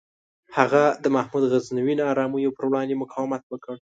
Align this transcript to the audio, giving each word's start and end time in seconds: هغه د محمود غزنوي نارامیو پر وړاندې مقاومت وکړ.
هغه 0.57 0.83
د 1.03 1.05
محمود 1.15 1.43
غزنوي 1.51 1.93
نارامیو 2.01 2.55
پر 2.57 2.63
وړاندې 2.67 2.99
مقاومت 3.03 3.43
وکړ. 3.47 3.75